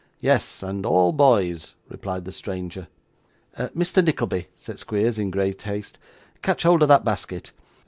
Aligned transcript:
'Yes, 0.19 0.63
and 0.63 0.83
all 0.83 1.11
boys,' 1.13 1.75
replied 1.87 2.25
the 2.25 2.31
stranger. 2.31 2.87
'Mr. 3.55 4.03
Nickleby,' 4.03 4.47
said 4.57 4.79
Squeers, 4.79 5.19
in 5.19 5.29
great 5.29 5.61
haste, 5.61 5.99
'catch 6.41 6.63
hold 6.63 6.81
of 6.81 6.87
that 6.87 7.05
basket. 7.05 7.51